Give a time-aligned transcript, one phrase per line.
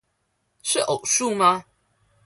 [0.63, 1.65] 是偶數嗎